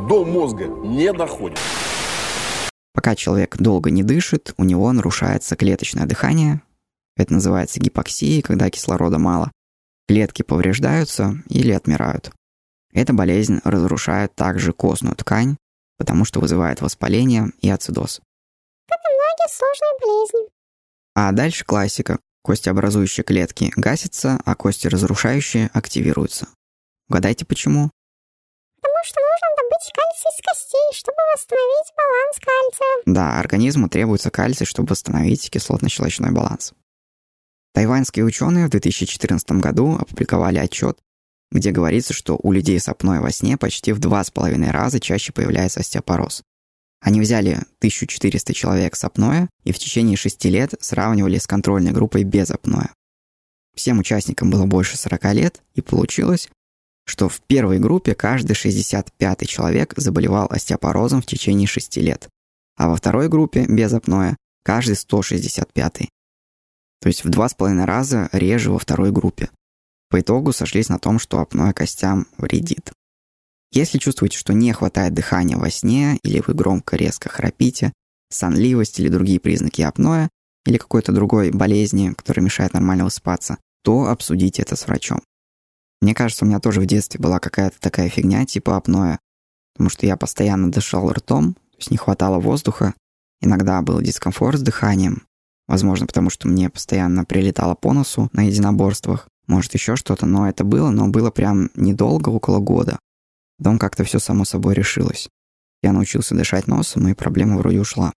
до 0.07 0.25
мозга 0.25 0.65
не 0.65 1.11
доходит. 1.13 1.59
Пока 2.93 3.15
человек 3.15 3.57
долго 3.57 3.91
не 3.91 4.03
дышит, 4.03 4.53
у 4.57 4.63
него 4.63 4.91
нарушается 4.91 5.55
клеточное 5.55 6.05
дыхание. 6.05 6.61
Это 7.15 7.33
называется 7.33 7.79
гипоксией, 7.79 8.41
когда 8.41 8.69
кислорода 8.69 9.19
мало. 9.19 9.51
Клетки 10.07 10.41
повреждаются 10.41 11.37
или 11.47 11.71
отмирают. 11.71 12.31
Эта 12.91 13.13
болезнь 13.13 13.59
разрушает 13.63 14.35
также 14.35 14.73
костную 14.73 15.15
ткань, 15.15 15.57
потому 15.99 16.25
что 16.25 16.39
вызывает 16.39 16.81
воспаление 16.81 17.51
и 17.61 17.69
ацидоз. 17.69 18.21
Как 18.87 18.99
и 18.99 19.13
многие 19.13 19.49
сложные 19.51 19.99
болезни. 20.01 20.49
А 21.13 21.31
дальше 21.31 21.65
классика. 21.65 22.17
Костеобразующие 22.41 23.23
клетки 23.23 23.71
гасятся, 23.75 24.39
а 24.45 24.55
кости 24.55 24.87
разрушающие 24.87 25.69
активируются. 25.73 26.47
Угадайте 27.09 27.45
почему? 27.45 27.91
Потому 28.81 29.03
что 29.03 29.19
нужно 29.19 29.47
добыть 29.57 29.91
кальций 29.93 30.31
из 30.31 30.41
костей, 30.41 30.89
чтобы 30.93 31.17
восстановить 31.33 31.93
баланс 31.97 32.37
кальция. 32.39 33.13
Да, 33.13 33.39
организму 33.39 33.89
требуется 33.89 34.31
кальций, 34.31 34.65
чтобы 34.65 34.89
восстановить 34.89 35.49
кислотно-щелочной 35.49 36.31
баланс. 36.31 36.73
Тайваньские 37.73 38.25
ученые 38.25 38.67
в 38.67 38.69
2014 38.69 39.51
году 39.51 39.97
опубликовали 39.99 40.59
отчет, 40.59 40.97
где 41.51 41.71
говорится, 41.71 42.13
что 42.13 42.39
у 42.41 42.51
людей 42.51 42.79
с 42.79 42.87
апноэ 42.87 43.19
во 43.19 43.31
сне 43.31 43.57
почти 43.57 43.91
в 43.91 43.99
два 43.99 44.23
с 44.23 44.31
половиной 44.31 44.71
раза 44.71 44.99
чаще 44.99 45.31
появляется 45.31 45.79
остеопороз. 45.79 46.43
Они 47.01 47.21
взяли 47.21 47.53
1400 47.79 48.53
человек 48.53 48.95
с 48.95 49.03
апноэ 49.03 49.47
и 49.63 49.71
в 49.71 49.79
течение 49.79 50.17
шести 50.17 50.49
лет 50.49 50.73
сравнивали 50.79 51.37
с 51.37 51.47
контрольной 51.47 51.91
группой 51.91 52.23
без 52.23 52.51
апноэ. 52.51 52.89
Всем 53.75 53.99
участникам 53.99 54.49
было 54.49 54.65
больше 54.65 54.97
40 54.97 55.33
лет, 55.33 55.61
и 55.73 55.81
получилось, 55.81 56.49
что 57.05 57.29
в 57.29 57.39
первой 57.41 57.79
группе 57.79 58.13
каждый 58.13 58.53
65 58.53 59.47
человек 59.47 59.93
заболевал 59.95 60.47
остеопорозом 60.49 61.21
в 61.21 61.25
течение 61.25 61.67
6 61.67 61.97
лет, 61.97 62.27
а 62.75 62.89
во 62.89 62.95
второй 62.97 63.29
группе 63.29 63.65
без 63.65 63.93
апноэ 63.93 64.35
каждый 64.63 64.95
165. 64.95 66.09
То 67.01 67.07
есть 67.07 67.23
в 67.23 67.29
два 67.29 67.47
с 67.47 67.53
половиной 67.53 67.85
раза 67.85 68.29
реже 68.33 68.71
во 68.71 68.79
второй 68.79 69.11
группе. 69.11 69.49
По 70.09 70.19
итогу 70.19 70.53
сошлись 70.53 70.89
на 70.89 70.97
том, 70.97 71.19
что 71.19 71.39
апноэ 71.39 71.73
костям 71.73 72.27
вредит. 72.37 72.91
Если 73.71 73.99
чувствуете, 73.99 74.37
что 74.37 74.53
не 74.53 74.73
хватает 74.73 75.13
дыхания 75.13 75.55
во 75.55 75.69
сне, 75.69 76.17
или 76.23 76.41
вы 76.45 76.55
громко 76.55 76.95
резко 76.95 77.29
храпите, 77.29 77.93
сонливость 78.29 78.99
или 78.99 79.09
другие 79.09 79.39
признаки 79.39 79.83
апноэ, 79.83 80.29
или 80.65 80.77
какой-то 80.77 81.11
другой 81.11 81.51
болезни, 81.51 82.13
которая 82.13 82.43
мешает 82.43 82.73
нормально 82.73 83.03
выспаться, 83.03 83.57
то 83.83 84.07
обсудите 84.07 84.63
это 84.63 84.75
с 84.75 84.87
врачом. 84.87 85.21
Мне 86.01 86.15
кажется, 86.15 86.45
у 86.45 86.47
меня 86.47 86.59
тоже 86.59 86.81
в 86.81 86.85
детстве 86.85 87.19
была 87.19 87.39
какая-то 87.39 87.79
такая 87.79 88.09
фигня 88.09 88.45
типа 88.45 88.77
апноэ, 88.77 89.19
потому 89.73 89.89
что 89.89 90.05
я 90.05 90.17
постоянно 90.17 90.71
дышал 90.71 91.11
ртом, 91.11 91.53
то 91.53 91.77
есть 91.77 91.91
не 91.91 91.97
хватало 91.97 92.39
воздуха, 92.39 92.93
иногда 93.41 93.81
был 93.81 94.01
дискомфорт 94.01 94.59
с 94.59 94.63
дыханием, 94.63 95.27
возможно, 95.67 96.07
потому 96.07 96.29
что 96.29 96.47
мне 96.47 96.69
постоянно 96.69 97.25
прилетало 97.25 97.75
по 97.75 97.93
носу 97.93 98.29
на 98.33 98.47
единоборствах, 98.47 99.27
может 99.49 99.73
еще 99.73 99.95
что-то, 99.95 100.25
но 100.25 100.47
это 100.47 100.63
было, 100.63 100.91
но 100.91 101.07
было 101.07 101.31
прям 101.31 101.69
недолго, 101.75 102.29
около 102.29 102.59
года. 102.59 102.99
Потом 103.57 103.79
как-то 103.79 104.03
все 104.05 104.19
само 104.19 104.45
собой 104.45 104.75
решилось. 104.75 105.27
Я 105.81 105.91
научился 105.91 106.35
дышать 106.35 106.67
носом, 106.67 107.07
и 107.07 107.13
проблема 107.13 107.57
вроде 107.57 107.79
ушла. 107.79 108.13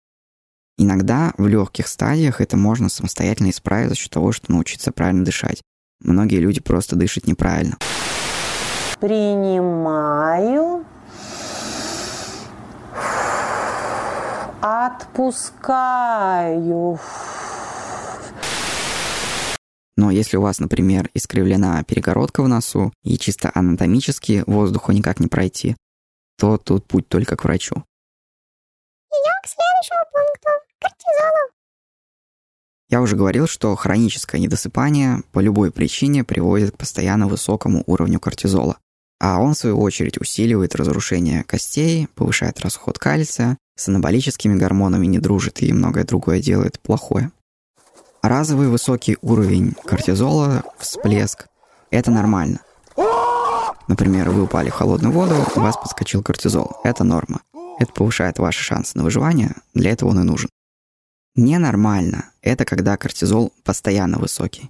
Иногда 0.78 1.34
в 1.38 1.46
легких 1.48 1.88
стадиях 1.88 2.42
это 2.42 2.58
можно 2.58 2.90
самостоятельно 2.90 3.52
исправить 3.52 3.90
за 3.90 3.96
счет 3.96 4.12
того, 4.12 4.32
что 4.32 4.52
научиться 4.52 4.92
правильно 4.92 5.24
дышать. 5.24 5.62
Многие 6.02 6.38
люди 6.38 6.62
просто 6.62 6.96
дышат 6.96 7.28
неправильно. 7.28 7.78
Принимаю. 9.00 10.86
Отпускаю. 14.62 15.80
Но 20.00 20.12
если 20.12 20.38
у 20.38 20.42
вас, 20.42 20.60
например, 20.60 21.10
искривлена 21.14 21.84
перегородка 21.84 22.42
в 22.42 22.48
носу 22.48 22.94
и 23.04 23.18
чисто 23.18 23.52
анатомически 23.54 24.46
воздуху 24.48 24.94
никак 24.94 25.20
не 25.20 25.28
пройти, 25.28 25.76
то 26.38 26.58
тут 26.58 26.86
путь 26.86 27.10
только 27.10 27.36
к 27.36 27.44
врачу. 27.44 27.84
Идем 29.12 29.40
к 29.44 29.48
следующему 29.48 30.06
пункту– 30.14 30.50
кортизолу. 30.80 31.52
Я 32.88 33.02
уже 33.02 33.18
говорил, 33.18 33.46
что 33.46 33.76
хроническое 33.76 34.40
недосыпание 34.40 35.22
по 35.34 35.42
любой 35.42 35.70
причине 35.70 36.24
приводит 36.24 36.72
к 36.72 36.78
постоянно 36.78 37.28
высокому 37.28 37.84
уровню 37.86 38.22
кортизола. 38.22 38.78
А 39.20 39.42
он, 39.42 39.54
в 39.54 39.58
свою 39.58 39.82
очередь, 39.82 40.18
усиливает 40.18 40.76
разрушение 40.76 41.44
костей, 41.44 42.08
повышает 42.16 42.62
расход 42.62 42.98
кальция, 42.98 43.58
с 43.76 43.90
анаболическими 43.90 44.58
гормонами 44.58 45.08
не 45.08 45.20
дружит 45.20 45.62
и 45.62 45.74
многое 45.74 46.06
другое 46.06 46.42
делает 46.42 46.80
плохое. 46.80 47.34
Разовый 48.22 48.68
высокий 48.68 49.18
уровень 49.22 49.74
кортизола, 49.86 50.64
всплеск– 50.78 51.48
это 51.90 52.12
нормально. 52.12 52.60
Например, 53.88 54.30
вы 54.30 54.44
упали 54.44 54.70
в 54.70 54.74
холодную 54.74 55.14
воду, 55.14 55.36
у 55.56 55.60
вас 55.62 55.78
подскочил 55.78 56.22
кортизол. 56.22 56.78
Это 56.84 57.06
норма. 57.06 57.42
Это 57.80 57.94
повышает 57.94 58.38
ваши 58.38 58.62
шансы 58.62 58.98
на 58.98 59.06
выживание, 59.06 59.56
для 59.74 59.92
этого 59.92 60.10
он 60.10 60.20
и 60.20 60.24
нужен. 60.24 60.50
Ненормально– 61.36 62.32
это 62.42 62.66
когда 62.66 62.98
кортизол 62.98 63.54
постоянно 63.64 64.20
высокий. 64.20 64.70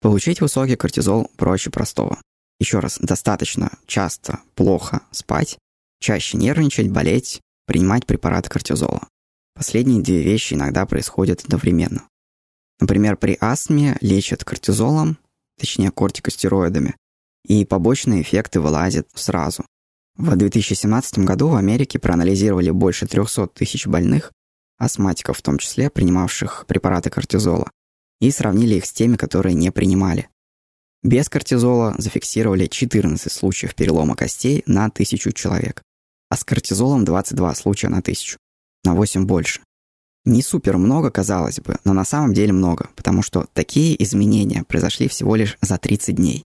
Получить 0.00 0.40
высокий 0.40 0.76
кортизол 0.76 1.30
проще 1.36 1.68
простого. 1.68 2.18
Еще 2.58 2.78
раз, 2.78 2.98
достаточно 2.98 3.70
часто 3.86 4.40
плохо 4.54 5.02
спать, 5.10 5.58
чаще 6.00 6.38
нервничать, 6.38 6.90
болеть, 6.90 7.42
принимать 7.66 8.06
препараты 8.06 8.48
кортизола. 8.48 9.06
Последние 9.54 10.02
две 10.02 10.22
вещи 10.22 10.54
иногда 10.54 10.86
происходят 10.86 11.42
одновременно. 11.44 12.08
Например, 12.80 13.16
при 13.16 13.36
астме 13.40 13.96
лечат 14.00 14.44
кортизолом, 14.44 15.18
точнее 15.58 15.90
кортикостероидами, 15.90 16.96
и 17.44 17.64
побочные 17.64 18.22
эффекты 18.22 18.60
вылазят 18.60 19.08
сразу. 19.14 19.64
В 20.16 20.34
2017 20.34 21.18
году 21.20 21.48
в 21.48 21.56
Америке 21.56 21.98
проанализировали 21.98 22.70
больше 22.70 23.06
300 23.06 23.48
тысяч 23.48 23.86
больных, 23.86 24.32
астматиков 24.78 25.38
в 25.38 25.42
том 25.42 25.58
числе, 25.58 25.90
принимавших 25.90 26.64
препараты 26.66 27.10
кортизола, 27.10 27.70
и 28.20 28.30
сравнили 28.30 28.76
их 28.76 28.86
с 28.86 28.92
теми, 28.92 29.16
которые 29.16 29.54
не 29.54 29.70
принимали. 29.70 30.28
Без 31.02 31.28
кортизола 31.28 31.94
зафиксировали 31.98 32.66
14 32.66 33.30
случаев 33.30 33.74
перелома 33.74 34.16
костей 34.16 34.62
на 34.66 34.90
тысячу 34.90 35.32
человек, 35.32 35.82
а 36.30 36.36
с 36.36 36.44
кортизолом 36.44 37.04
22 37.04 37.54
случая 37.54 37.88
на 37.88 38.02
тысячу, 38.02 38.38
на 38.84 38.94
8 38.94 39.24
больше. 39.24 39.60
Не 40.26 40.42
супер 40.42 40.76
много, 40.76 41.12
казалось 41.12 41.60
бы, 41.60 41.76
но 41.84 41.92
на 41.92 42.04
самом 42.04 42.34
деле 42.34 42.52
много, 42.52 42.90
потому 42.96 43.22
что 43.22 43.46
такие 43.52 44.02
изменения 44.02 44.64
произошли 44.64 45.06
всего 45.06 45.36
лишь 45.36 45.56
за 45.60 45.78
30 45.78 46.16
дней. 46.16 46.42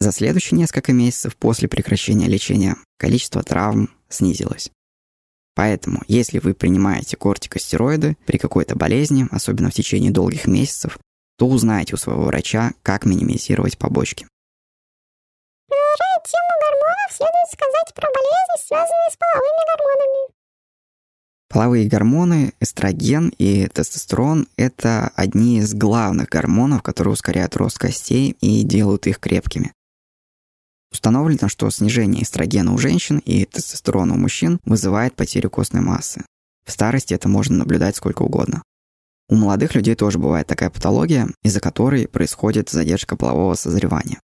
За 0.00 0.10
следующие 0.10 0.58
несколько 0.58 0.92
месяцев 0.92 1.36
после 1.36 1.68
прекращения 1.68 2.26
лечения 2.26 2.76
количество 2.98 3.44
травм 3.44 3.88
снизилось. 4.08 4.72
Поэтому, 5.54 6.02
если 6.08 6.40
вы 6.40 6.54
принимаете 6.54 7.16
кортикостероиды 7.16 8.16
при 8.26 8.38
какой-то 8.38 8.74
болезни, 8.74 9.28
особенно 9.30 9.70
в 9.70 9.74
течение 9.74 10.10
долгих 10.10 10.48
месяцев, 10.48 10.98
то 11.38 11.46
узнайте 11.46 11.94
у 11.94 11.98
своего 11.98 12.24
врача, 12.24 12.72
как 12.82 13.04
минимизировать 13.04 13.78
побочки. 13.78 14.26
Продолжая 15.68 16.20
тему 16.24 16.52
гормонов, 16.60 17.12
следует 17.12 17.50
сказать 17.52 17.94
про 17.94 18.08
болезни, 18.08 18.66
связанные 18.66 19.10
с 19.12 19.16
половыми 19.16 19.62
гормонами. 19.70 20.43
Половые 21.54 21.86
гормоны, 21.86 22.52
эстроген 22.58 23.32
и 23.38 23.68
тестостерон– 23.68 24.48
это 24.56 25.12
одни 25.14 25.58
из 25.58 25.72
главных 25.72 26.28
гормонов, 26.28 26.82
которые 26.82 27.12
ускоряют 27.12 27.54
рост 27.54 27.78
костей 27.78 28.36
и 28.40 28.64
делают 28.64 29.06
их 29.06 29.20
крепкими. 29.20 29.72
Установлено, 30.90 31.48
что 31.48 31.70
снижение 31.70 32.24
эстрогена 32.24 32.74
у 32.74 32.78
женщин 32.78 33.18
и 33.18 33.44
тестостерона 33.44 34.14
у 34.14 34.16
мужчин 34.16 34.58
вызывает 34.64 35.14
потерю 35.14 35.48
костной 35.48 35.80
массы. 35.80 36.24
В 36.66 36.72
старости 36.72 37.14
это 37.14 37.28
можно 37.28 37.58
наблюдать 37.58 37.94
сколько 37.94 38.22
угодно. 38.22 38.64
У 39.28 39.36
молодых 39.36 39.76
людей 39.76 39.94
тоже 39.94 40.18
бывает 40.18 40.48
такая 40.48 40.70
патология, 40.70 41.28
из-за 41.44 41.60
которой 41.60 42.08
происходит 42.08 42.68
задержка 42.70 43.14
полового 43.14 43.54
созревания. 43.54 44.18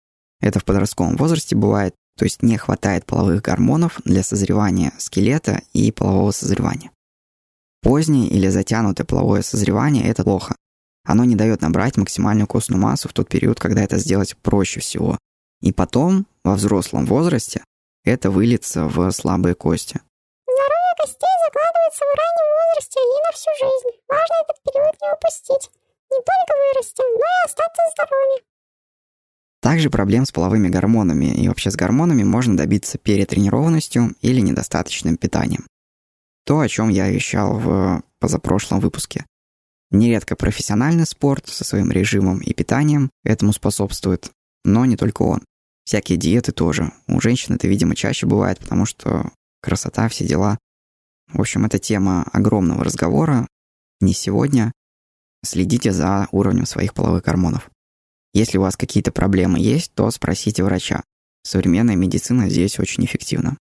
Это 0.40 0.60
в 0.60 0.64
подростковом 0.64 1.16
возрасте 1.16 1.56
бывает, 1.56 1.92
то 2.16 2.24
есть 2.24 2.44
не 2.44 2.56
хватает 2.56 3.04
половых 3.04 3.42
гормонов 3.42 4.00
для 4.04 4.22
созревания 4.22 4.92
скелета 4.98 5.62
и 5.72 5.90
полового 5.90 6.30
созревания. 6.30 6.92
Позднее 7.86 8.28
или 8.28 8.48
затянутое 8.48 9.06
половое 9.06 9.42
созревание– 9.42 10.08
это 10.08 10.24
плохо. 10.24 10.56
Оно 11.04 11.22
не 11.22 11.36
дает 11.36 11.62
набрать 11.62 11.96
максимальную 11.96 12.48
костную 12.48 12.82
массу 12.82 13.08
в 13.08 13.12
тот 13.12 13.28
период, 13.28 13.60
когда 13.60 13.80
это 13.84 13.96
сделать 13.98 14.36
проще 14.38 14.80
всего. 14.80 15.18
И 15.62 15.72
потом, 15.72 16.26
во 16.42 16.56
взрослом 16.56 17.06
возрасте, 17.06 17.62
это 18.02 18.32
выльется 18.32 18.86
в 18.86 19.08
слабые 19.12 19.54
кости. 19.54 20.00
Здоровье 20.48 20.94
костей 20.98 21.34
закладывается 21.46 22.04
в 22.04 22.14
раннем 22.18 22.48
возрасте 22.58 22.98
и 22.98 23.18
на 23.24 23.32
всю 23.36 23.50
жизнь. 23.60 23.98
Важно 24.08 24.34
этот 24.42 24.62
период 24.64 24.94
не 25.00 25.12
упустить. 25.14 25.70
Не 26.10 26.18
только 26.18 26.52
вырасти, 26.58 27.02
но 27.02 27.24
и 27.24 27.44
остаться 27.44 27.82
здоровыми. 27.94 28.42
Также 29.60 29.90
проблем 29.90 30.26
с 30.26 30.32
половыми 30.32 30.66
гормонами 30.66 31.26
и 31.26 31.46
вообще 31.46 31.70
с 31.70 31.76
гормонами 31.76 32.24
можно 32.24 32.56
добиться 32.56 32.98
перетренированностью 32.98 34.16
или 34.22 34.40
недостаточным 34.40 35.16
питанием. 35.16 35.66
То, 36.46 36.60
о 36.60 36.68
чем 36.68 36.88
я 36.88 37.10
вещал 37.10 37.58
в 37.58 38.04
позапрошлом 38.20 38.78
выпуске. 38.78 39.26
Нередко 39.90 40.36
профессиональный 40.36 41.04
спорт 41.04 41.48
со 41.48 41.64
своим 41.64 41.90
режимом 41.90 42.40
и 42.40 42.54
питанием 42.54 43.10
этому 43.24 43.52
способствует, 43.52 44.30
но 44.64 44.84
не 44.84 44.96
только 44.96 45.22
он. 45.22 45.44
Всякие 45.84 46.18
диеты 46.18 46.52
тоже. 46.52 46.92
У 47.08 47.20
женщин 47.20 47.54
это, 47.54 47.66
видимо, 47.66 47.96
чаще 47.96 48.26
бывает, 48.26 48.60
потому 48.60 48.86
что 48.86 49.32
красота, 49.60 50.08
все 50.08 50.26
дела. 50.26 50.58
В 51.32 51.40
общем, 51.40 51.64
это 51.64 51.80
тема 51.80 52.22
огромного 52.32 52.84
разговора. 52.84 53.48
Не 54.00 54.12
сегодня. 54.12 54.72
Следите 55.44 55.92
за 55.92 56.28
уровнем 56.30 56.66
своих 56.66 56.94
половых 56.94 57.24
гормонов. 57.24 57.70
Если 58.32 58.58
у 58.58 58.62
вас 58.62 58.76
какие-то 58.76 59.10
проблемы 59.10 59.58
есть, 59.58 59.92
то 59.94 60.10
спросите 60.10 60.62
врача. 60.62 61.02
Современная 61.42 61.96
медицина 61.96 62.48
здесь 62.48 62.78
очень 62.78 63.04
эффективна. 63.04 63.56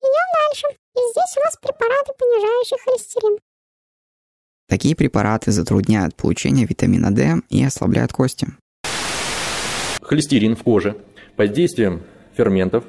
Идем 0.00 0.48
дальше. 0.48 0.77
И 0.98 1.00
здесь 1.12 1.36
у 1.36 1.40
нас 1.40 1.56
препараты, 1.62 2.12
понижающие 2.18 2.78
холестерин. 2.84 3.38
Такие 4.68 4.96
препараты 4.96 5.52
затрудняют 5.52 6.16
получение 6.16 6.66
витамина 6.66 7.14
D 7.14 7.36
и 7.48 7.64
ослабляют 7.64 8.12
кости. 8.12 8.48
Холестерин 10.02 10.56
в 10.56 10.62
коже 10.64 10.96
под 11.36 11.52
действием 11.52 12.02
ферментов 12.36 12.84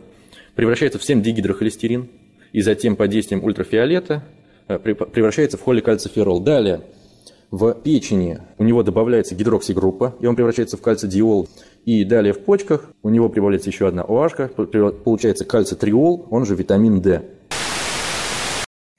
превращается 0.55 0.97
в 0.97 1.07
7-дигидрохолестерин 1.07 2.09
и 2.51 2.61
затем 2.61 2.95
под 2.95 3.11
действием 3.11 3.43
ультрафиолета 3.43 4.23
э, 4.67 4.79
превращается 4.79 5.57
в 5.57 5.61
холикальциферол. 5.61 6.39
Далее 6.39 6.81
в 7.51 7.73
печени 7.73 8.39
у 8.57 8.63
него 8.63 8.81
добавляется 8.81 9.35
гидроксигруппа, 9.35 10.15
и 10.19 10.25
он 10.25 10.35
превращается 10.35 10.77
в 10.77 10.81
кальцидиол. 10.81 11.47
И 11.85 12.03
далее 12.03 12.33
в 12.33 12.39
почках 12.39 12.91
у 13.03 13.09
него 13.09 13.29
прибавляется 13.29 13.69
еще 13.69 13.87
одна 13.87 14.01
OH, 14.01 14.93
получается 15.03 15.45
кальцитриол, 15.45 16.27
он 16.31 16.45
же 16.45 16.55
витамин 16.55 17.01
D. 17.01 17.38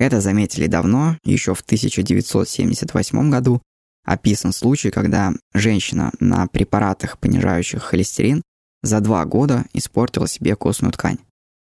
Это 0.00 0.22
заметили 0.22 0.66
давно, 0.66 1.18
еще 1.24 1.54
в 1.54 1.60
1978 1.60 3.30
году. 3.30 3.60
Описан 4.02 4.54
случай, 4.54 4.90
когда 4.90 5.34
женщина 5.52 6.10
на 6.20 6.46
препаратах, 6.46 7.18
понижающих 7.18 7.82
холестерин, 7.82 8.40
за 8.82 9.00
два 9.00 9.22
года 9.26 9.66
испортила 9.74 10.26
себе 10.26 10.56
костную 10.56 10.92
ткань. 10.92 11.18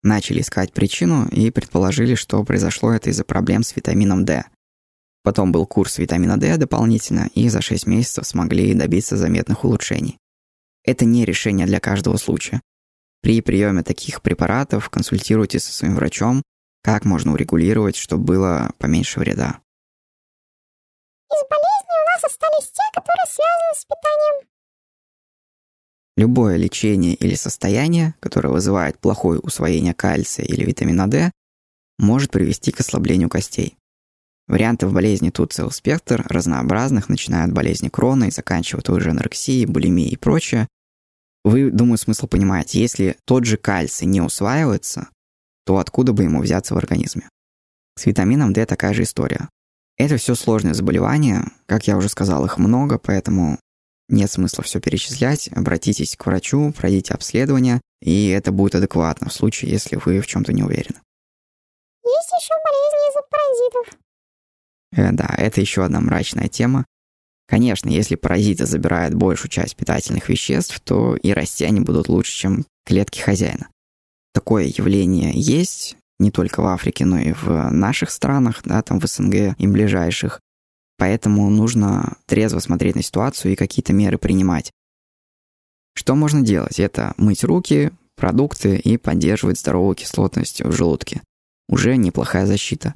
Начали 0.03 0.41
искать 0.41 0.73
причину 0.73 1.29
и 1.29 1.53
предположили, 1.53 2.17
что 2.17 2.43
произошло 2.43 2.91
это 2.93 3.11
из-за 3.11 3.23
проблем 3.23 3.63
с 3.63 3.77
витамином 3.77 4.25
D. 4.25 4.45
Потом 5.23 5.53
был 5.53 5.65
курс 5.65 5.99
витамина 5.99 6.37
D 6.37 6.57
дополнительно, 6.57 7.31
и 7.37 7.49
за 7.49 7.63
6 7.63 7.87
месяцев 7.87 8.27
смогли 8.27 8.75
добиться 8.75 9.17
заметных 9.17 9.65
улучшений. 9.65 10.19
Это 10.83 11.05
не 11.05 11.25
решение 11.25 11.67
для 11.67 11.79
каждого 11.79 12.17
случая. 12.17 12.61
При 13.23 13.41
приеме 13.41 13.85
таких 13.85 14.23
препаратов 14.23 14.91
консультируйтесь 14.91 15.63
со 15.63 15.73
своим 15.73 15.95
врачом, 15.95 16.43
как 16.85 17.07
можно 17.07 17.33
урегулировать, 17.33 17.97
чтобы 17.97 18.25
было 18.25 18.71
поменьше 18.79 19.19
вреда. 19.19 19.61
Из 21.33 21.49
болезней 21.49 22.03
у 22.03 22.07
нас 22.11 22.25
остались 22.25 22.71
те, 22.71 22.83
которые 22.93 23.25
связаны 23.27 23.75
с 23.75 23.85
питанием. 23.85 24.49
Любое 26.19 26.57
лечение 26.57 27.15
или 27.15 27.35
состояние, 27.35 28.15
которое 28.21 28.51
вызывает 28.51 28.99
плохое 28.99 29.41
усвоение 29.41 29.95
кальция 29.95 30.45
или 30.45 30.65
витамина 30.65 31.11
D, 31.11 31.33
может 31.99 32.31
привести 32.31 32.71
к 32.71 32.81
ослаблению 32.81 33.31
костей. 33.31 33.79
Вариантов 34.47 34.93
болезни 34.93 35.31
тут 35.31 35.55
целый 35.55 35.73
спектр, 35.73 36.27
разнообразных, 36.29 37.09
начиная 37.09 37.45
от 37.45 37.53
болезни 37.53 37.89
крона 37.89 38.25
и 38.25 38.31
заканчивая 38.31 38.83
той 38.83 39.01
же 39.01 39.11
анорексией, 39.11 39.65
булимией 39.65 40.11
и 40.11 40.17
прочее. 40.17 40.69
Вы, 41.45 41.71
думаю, 41.71 41.97
смысл 41.97 42.27
понимаете, 42.27 42.79
если 42.79 43.17
тот 43.25 43.47
же 43.47 43.57
кальций 43.57 44.07
не 44.07 44.21
усваивается, 44.21 45.09
то 45.65 45.79
откуда 45.79 46.13
бы 46.13 46.25
ему 46.25 46.41
взяться 46.41 46.75
в 46.75 46.79
организме? 46.79 47.29
С 47.97 48.07
витамином 48.07 48.53
D 48.53 48.67
такая 48.67 48.93
же 48.95 49.03
история. 49.03 49.49
Это 49.97 50.17
все 50.17 50.35
сложные 50.35 50.75
заболевания, 50.75 51.53
как 51.67 51.87
я 51.87 51.97
уже 51.97 52.09
сказал, 52.09 52.45
их 52.45 52.59
много, 52.59 52.99
поэтому 52.99 53.59
нет 54.09 54.31
смысла 54.31 54.65
все 54.65 54.81
перечислять. 54.81 55.49
Обратитесь 55.53 56.17
к 56.17 56.27
врачу, 56.27 56.73
пройдите 56.77 57.15
обследование, 57.15 57.81
и 58.01 58.29
это 58.29 58.53
будет 58.53 58.75
адекватно 58.75 59.29
в 59.29 59.33
случае, 59.33 59.71
если 59.71 59.97
вы 59.97 60.21
в 60.21 60.27
чем-то 60.27 60.53
не 60.53 60.63
уверены. 60.63 61.01
Есть 62.05 62.33
еще 62.33 62.55
болезни 62.65 63.11
из-за 63.11 63.21
паразитов. 63.31 63.99
Э, 64.97 65.13
да, 65.13 65.35
это 65.39 65.61
еще 65.61 65.85
одна 65.85 66.01
мрачная 66.01 66.49
тема. 66.49 66.85
Конечно, 67.47 67.89
если 67.89 68.17
паразиты 68.17 68.67
забирают 68.67 69.15
большую 69.15 69.51
часть 69.51 69.77
питательных 69.77 70.29
веществ, 70.29 70.81
то 70.81 71.15
и 71.17 71.33
расти 71.33 71.65
они 71.65 71.81
будут 71.81 72.09
лучше, 72.09 72.33
чем 72.33 72.67
клетки 72.85 73.21
хозяина. 73.21 73.69
Такое 74.35 74.65
явление 74.65 75.33
есть 75.33 75.97
не 76.19 76.31
только 76.31 76.61
в 76.61 76.67
Африке, 76.67 77.05
но 77.05 77.19
и 77.19 77.33
в 77.33 77.71
наших 77.71 78.11
странах, 78.11 78.63
да, 78.65 78.83
там 78.83 78.99
в 78.99 79.07
СНГ 79.07 79.57
и 79.57 79.67
ближайших. 79.67 80.41
Поэтому 80.99 81.49
нужно 81.51 82.17
трезво 82.27 82.59
смотреть 82.59 82.97
на 82.97 83.03
ситуацию 83.03 83.53
и 83.53 83.57
какие-то 83.57 83.93
меры 83.93 84.19
принимать. 84.19 84.73
Что 85.97 86.17
можно 86.17 86.43
делать? 86.43 86.81
Это 86.81 87.15
мыть 87.17 87.45
руки, 87.45 87.93
продукты 88.17 88.77
и 88.77 88.97
поддерживать 88.97 89.61
здоровую 89.61 89.95
кислотность 89.95 90.63
в 90.63 90.73
желудке. 90.73 91.23
Уже 91.69 91.97
неплохая 91.97 92.47
защита. 92.47 92.95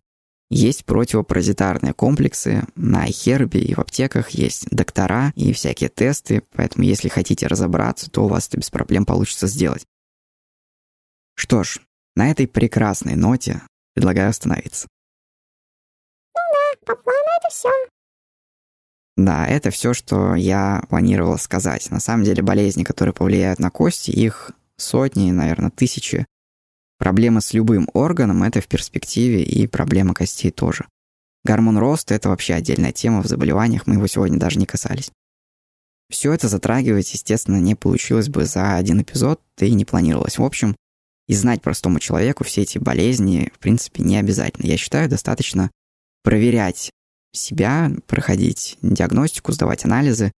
Есть 0.51 0.87
противопаразитарные 0.87 1.93
комплексы, 1.93 2.65
на 2.75 3.07
iHerb 3.07 3.57
и 3.59 3.75
в 3.75 3.79
аптеках 3.79 4.31
есть 4.31 4.69
доктора 4.71 5.33
и 5.37 5.53
всякие 5.53 5.91
тесты, 5.91 6.43
поэтому 6.55 6.85
если 6.85 7.09
хотите 7.09 7.47
разобраться, 7.47 8.11
то 8.11 8.25
у 8.25 8.29
вас 8.29 8.49
это 8.49 8.57
без 8.57 8.71
проблем 8.71 9.05
получится 9.05 9.47
сделать. 9.47 9.85
Что 11.39 11.63
ж, 11.63 11.79
на 12.17 12.33
этой 12.33 12.49
прекрасной 12.49 13.15
ноте 13.15 13.63
предлагаю 13.95 14.31
остановиться. 14.31 14.89
Ну 16.35 16.41
да, 16.53 16.79
по 16.85 17.01
плану 17.01 17.29
это 17.41 17.55
все. 17.55 17.69
Да, 19.17 19.47
это 19.47 19.71
все, 19.71 19.95
что 19.95 20.35
я 20.35 20.83
планировал 20.89 21.39
сказать. 21.39 21.93
На 21.93 22.01
самом 22.01 22.25
деле 22.25 22.43
болезни, 22.43 22.83
которые 22.83 23.15
повлияют 23.15 23.61
на 23.61 23.71
кости, 23.71 24.11
их 24.11 24.51
сотни, 24.77 25.31
наверное, 25.31 25.71
тысячи. 25.71 26.27
Проблема 26.99 27.41
с 27.41 27.53
любым 27.53 27.89
органом– 27.95 28.43
это 28.45 28.61
в 28.61 28.67
перспективе 28.67 29.45
и 29.45 29.69
проблема 29.69 30.15
костей 30.15 30.51
тоже. 30.51 30.89
Гормон 31.45 31.79
роста– 31.79 32.15
это 32.17 32.31
вообще 32.31 32.55
отдельная 32.55 32.91
тема 32.91 33.23
в 33.23 33.29
заболеваниях, 33.29 33.87
мы 33.87 33.95
его 33.95 34.09
сегодня 34.09 34.41
даже 34.41 34.59
не 34.59 34.67
касались. 34.67 35.13
Все 36.11 36.33
это 36.33 36.49
затрагивать, 36.49 37.13
естественно, 37.13 37.61
не 37.61 37.77
получилось 37.77 38.29
бы 38.29 38.45
за 38.45 38.75
один 38.75 39.01
эпизод, 39.03 39.41
да 39.57 39.67
и 39.67 39.75
не 39.75 39.85
планировалось. 39.85 40.39
В 40.39 40.43
общем, 40.43 40.75
и 41.29 41.35
знать 41.35 41.63
простому 41.63 42.01
человеку 42.01 42.43
все 42.43 42.63
эти 42.63 42.79
болезни, 42.79 43.53
в 43.55 43.59
принципе, 43.59 44.03
не 44.03 44.17
обязательно. 44.17 44.67
Я 44.67 44.77
считаю, 44.77 45.09
достаточно 45.09 45.71
проверять 46.25 46.91
себя, 47.33 47.93
проходить 48.07 48.79
диагностику, 48.83 49.53
сдавать 49.53 49.85
анализы, 49.85 50.33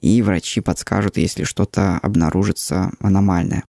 и 0.00 0.20
врачи 0.20 0.60
подскажут, 0.60 1.16
если 1.16 1.44
что-то 1.44 1.98
обнаружится 1.98 2.92
аномальное. 3.00 3.64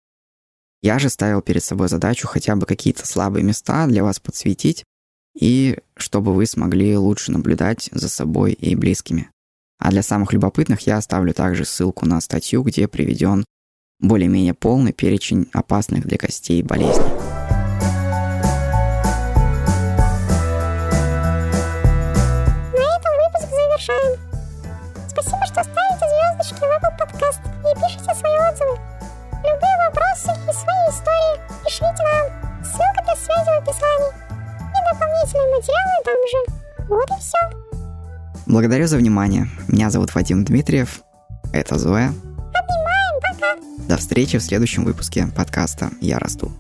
Я 0.81 0.99
же 0.99 1.11
ставил 1.11 1.43
перед 1.43 1.63
собой 1.63 1.89
задачу 1.89 2.29
хотя 2.29 2.55
бы 2.57 2.67
какие-то 2.67 3.07
слабые 3.07 3.45
места 3.45 3.87
для 3.87 4.05
вас 4.05 4.21
подсветить, 4.21 4.85
и 5.39 5.79
чтобы 5.97 6.33
вы 6.33 6.47
смогли 6.47 6.97
лучше 6.97 7.33
наблюдать 7.33 7.91
за 7.93 8.09
собой 8.09 8.53
и 8.53 8.75
близкими. 8.77 9.29
А 9.79 9.91
для 9.91 10.03
самых 10.03 10.33
любопытных 10.33 10.87
я 10.87 10.99
оставлю 10.99 11.35
также 11.35 11.65
ссылку 11.65 12.07
на 12.07 12.21
статью, 12.21 12.63
где 12.63 12.87
приведен 12.87 13.45
более-менее 14.01 14.55
полный 14.55 14.93
перечень 14.93 15.49
опасных 15.53 16.07
для 16.07 16.19
костей 16.19 16.63
болезней. 16.63 17.05
На 22.73 22.87
этом 22.97 23.13
выпуск 23.25 23.49
завершаем. 23.51 24.19
Спасибо, 25.09 25.45
что 25.47 25.63
ставите 25.65 26.07
звездочки 26.09 26.61
в 26.61 26.71
Apple 26.71 26.95
Podcast 26.99 27.41
и 27.61 27.75
пишите 27.81 28.15
свои 28.15 28.39
отзывы. 28.51 28.79
Любые 29.43 29.77
вопросы 29.89 30.31
и 30.49 30.53
свои 30.53 30.83
истории 30.89 31.41
пишите 31.65 32.03
нам. 32.03 32.65
Ссылка 32.65 33.03
для 33.05 33.17
связи 33.17 33.51
в 33.51 33.63
описании. 33.63 34.13
И 34.61 34.79
дополнительные 34.93 35.51
материалы 35.57 35.97
там 36.05 36.21
же. 36.31 36.87
Вот 36.89 37.11
и 37.11 37.21
все. 37.21 37.39
Благодарю 38.47 38.87
за 38.87 38.97
внимание. 38.97 39.49
Меня 39.69 39.91
зовут 39.91 40.15
Вадим 40.15 40.45
Дмитриев. 40.45 41.03
Это 41.53 41.79
Зоя. 41.79 42.13
До 43.91 43.97
встречи 43.97 44.39
в 44.39 44.43
следующем 44.45 44.85
выпуске 44.85 45.27
подкаста 45.27 45.91
«Я 46.01 46.21
расту». 46.21 46.53